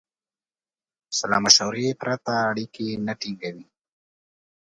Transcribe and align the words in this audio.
سلامشورې 1.19 1.87
پرته 2.01 2.33
اړیکې 2.51 2.87
نه 3.05 3.13
ټینګوي. 3.19 3.65